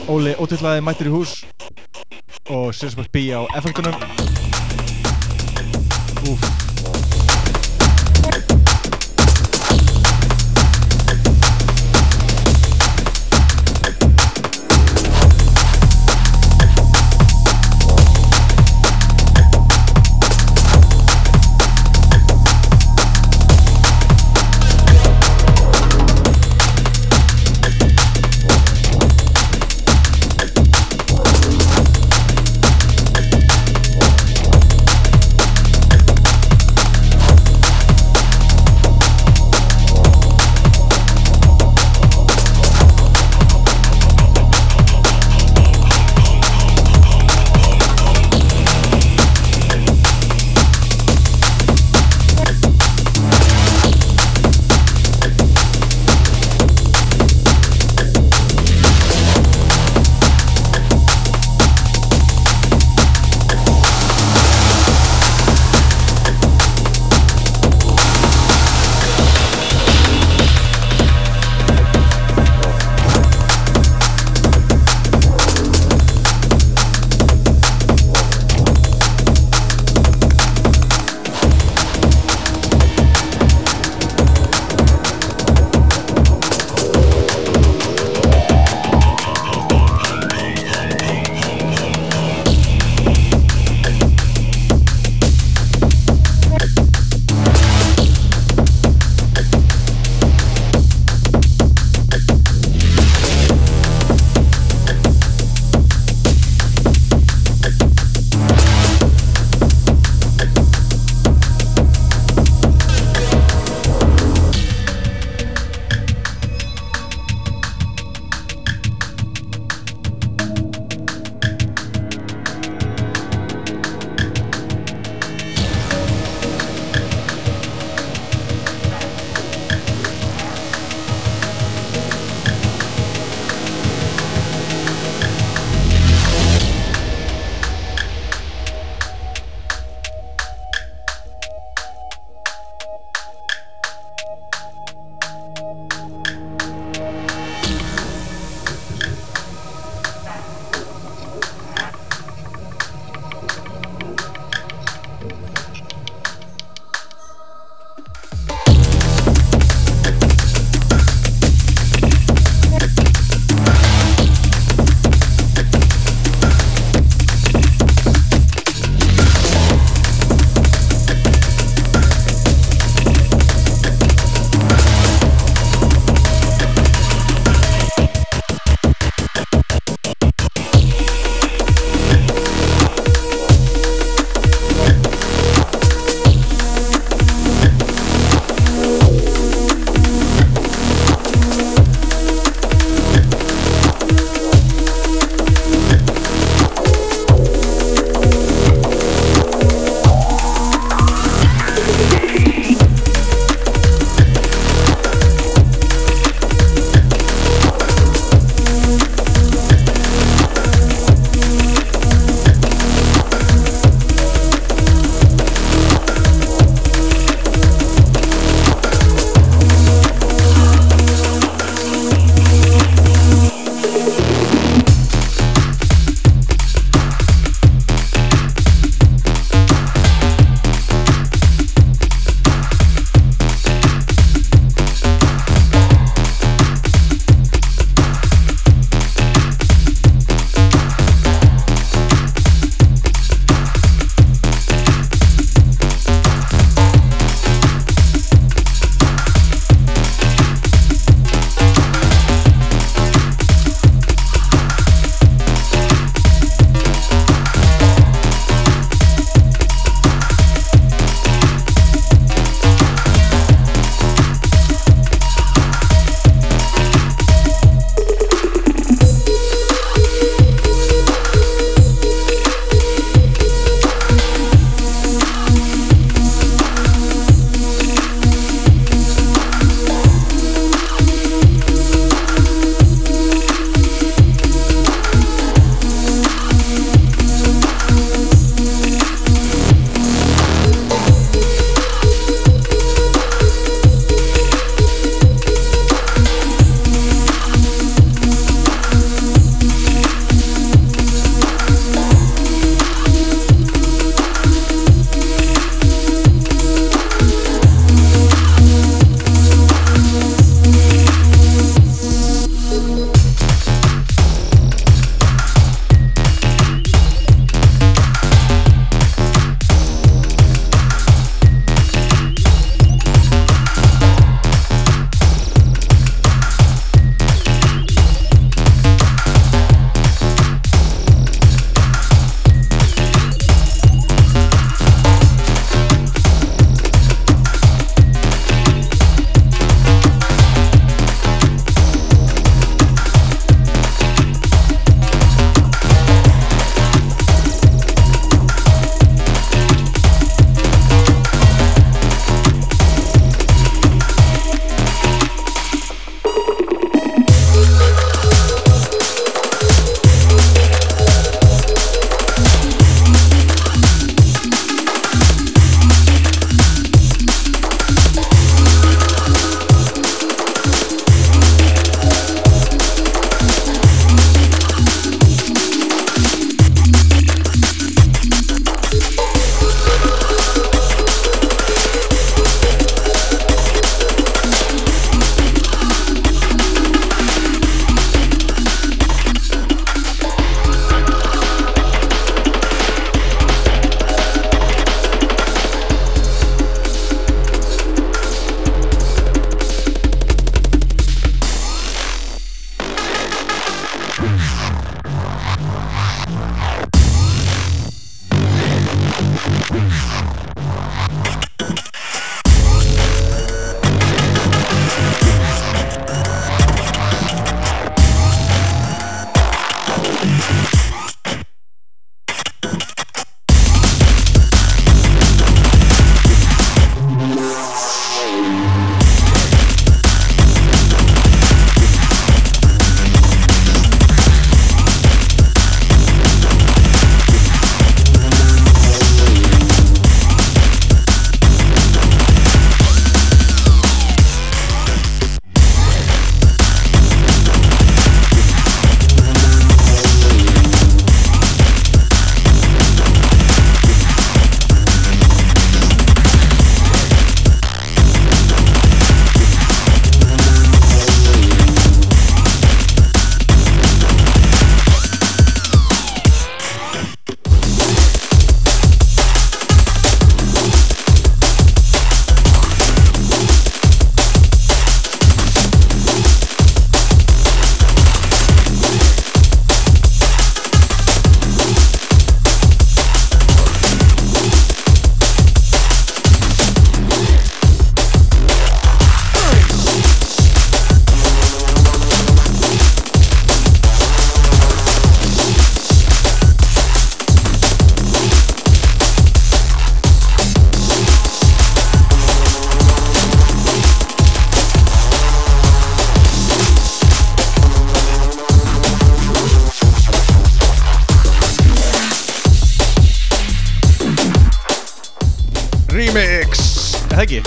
Óli 0.08 0.32
ótillaði 0.40 0.80
mættir 0.86 1.10
í 1.10 1.12
hús 1.12 1.34
og 2.48 2.72
Suspect 2.72 3.12
B 3.12 3.28
á 3.36 3.44
effektunum 3.52 4.00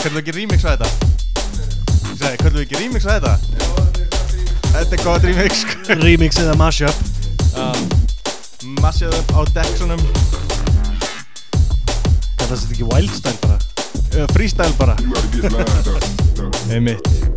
Hvernig 0.03 0.17
við 0.17 0.25
ekki 0.27 0.33
remix 0.35 0.65
að 0.67 0.81
þetta? 0.81 0.87
Ég 2.03 2.17
sagði, 2.19 2.37
hvernig 2.41 2.57
við 2.57 2.63
ekki 2.65 2.79
remix 2.81 3.05
að 3.07 3.13
þetta? 3.23 3.35
Þetta 4.73 4.97
er 4.97 5.03
gott 5.05 5.27
remix 5.29 5.61
sko. 5.61 5.77
Remix 6.01 6.39
eða 6.43 6.55
mashup 6.59 6.97
Massið 8.83 9.15
upp 9.15 9.31
á 9.31 9.41
er 12.51 12.65
þetta 12.65 12.75
ekki 12.75 12.89
wildstyle 12.91 13.39
bara 13.45 13.57
uh, 14.19 14.27
Freestyle 14.35 14.75
bara. 14.75 14.99
Einmitt 16.67 17.32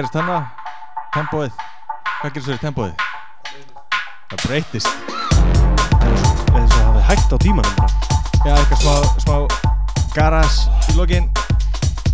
Gerist 0.00 0.14
hana 0.16 0.36
Tempóið. 1.12 1.56
Hvað 2.22 2.30
gerist 2.32 2.46
fyrir 2.48 2.60
tempóið? 2.62 3.02
Það 4.30 4.44
breytist. 4.46 5.10
Eða 5.98 6.62
þess 6.62 6.76
að 6.78 6.86
hafi 6.86 7.02
hægt 7.10 7.34
á 7.34 7.38
tímanum. 7.42 7.74
Já, 8.46 8.54
eitthvað 8.54 8.80
smá, 8.80 8.94
smá 9.26 9.36
garas 10.14 10.56
í 10.88 10.96
lokin. 10.96 11.28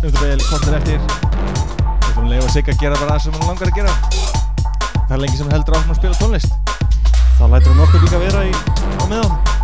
Um 0.01 0.11
það 0.11 0.19
vel 0.19 0.43
kortir 0.49 0.75
eftir. 0.81 0.99
Við 0.99 2.09
ætlum 2.09 2.25
að 2.25 2.33
leifa 2.33 2.51
sig 2.57 2.73
að 2.73 2.83
gera 2.83 2.99
bara 2.99 3.13
það 3.13 3.23
sem 3.23 3.37
hann 3.37 3.51
langar 3.53 3.71
að 3.71 3.79
gera. 3.79 3.95
Það 4.97 5.15
er 5.19 5.23
lengi 5.23 5.39
sem 5.39 5.47
hann 5.47 5.55
heldur 5.55 5.79
áfram 5.79 5.95
að 5.95 6.01
spila 6.01 6.19
tónlist. 6.19 6.75
Þá 7.37 7.45
lætur 7.53 7.71
hann 7.71 7.85
okkur 7.87 8.03
líka 8.03 8.25
vera 8.25 8.43
í, 8.49 8.51
á 8.99 9.03
meðan. 9.07 9.56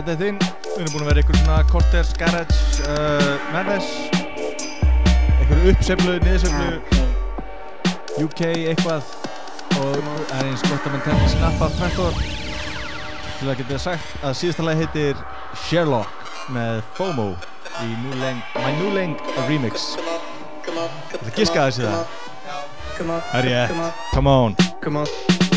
Þetta 0.00 0.12
er 0.14 0.20
þinn. 0.20 0.38
Við 0.64 0.80
erum 0.80 0.92
búin 0.94 1.04
að 1.04 1.10
vera 1.10 1.22
ykkur 1.24 1.38
svona 1.40 1.56
Cortez, 1.68 2.12
Garage, 2.16 2.58
uh, 2.88 3.32
Madness 3.52 3.88
Einhverju 5.40 5.74
uppseflu, 5.74 6.14
niðurseflu 6.24 6.70
UK 8.24 8.40
eitthvað. 8.70 9.02
Og 9.80 9.98
það 9.98 10.38
er 10.38 10.48
eins 10.48 10.64
gott 10.66 10.86
að 10.88 10.94
mann 10.94 11.04
tenni 11.04 11.28
snappa 11.34 11.68
traktor 11.76 12.16
til 13.40 13.48
að 13.48 13.60
geta 13.62 13.78
sagt 13.80 14.24
að 14.26 14.34
síðasta 14.40 14.66
lag 14.66 14.80
heitir 14.80 15.20
Sherlock 15.66 16.32
með 16.52 16.82
FOMO 16.98 17.30
í 17.84 17.92
New 18.02 18.18
Lang, 18.20 18.42
My 18.58 18.74
New 18.80 18.90
Lang 18.96 19.14
remix 19.48 19.94
Þetta 20.66 21.36
giska 21.38 21.68
þessi 21.70 21.86
það 21.88 22.18
Það 23.00 23.38
er 23.38 23.46
rétt, 23.48 23.78
come 24.12 24.34
on. 24.34 24.58
Come 24.84 25.06
on. 25.06 25.49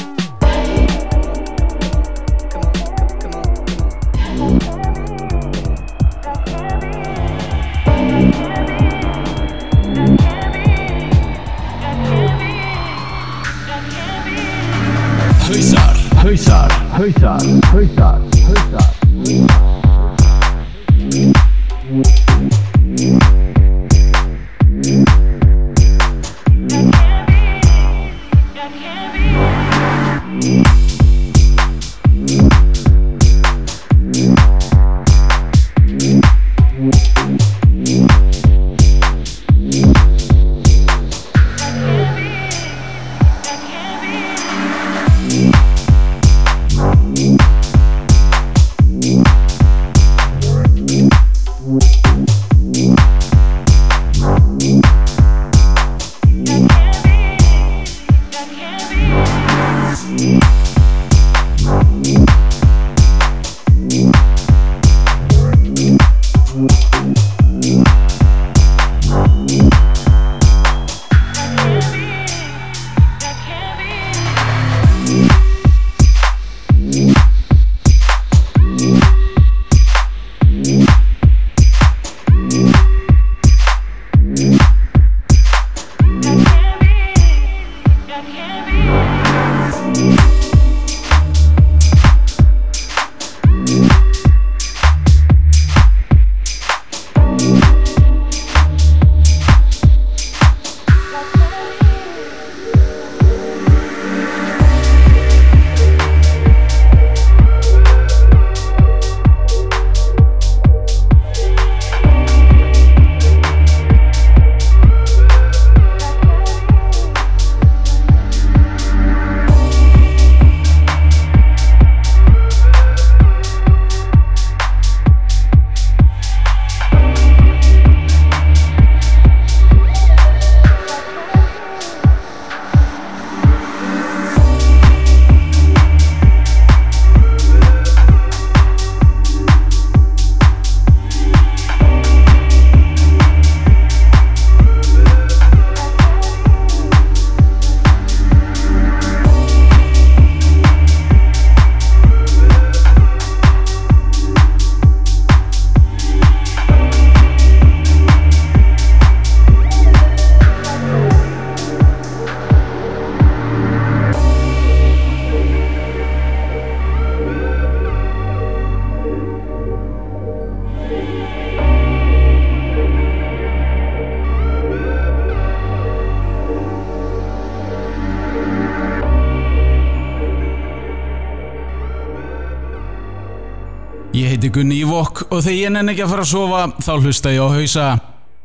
Og 185.34 185.42
þegar 185.42 185.58
ég 185.58 185.72
nenni 185.74 185.94
ekki 185.96 186.04
að 186.06 186.12
fara 186.12 186.24
að 186.28 186.30
sofa 186.30 186.64
þá 186.86 186.92
hlusta 187.00 187.32
ég 187.34 187.42
á 187.42 187.50
hausa 187.56 187.86